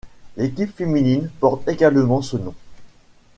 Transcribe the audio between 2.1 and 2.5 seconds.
ce